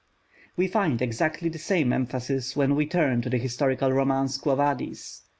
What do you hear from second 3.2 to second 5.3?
to the historical romance Quo Vadis.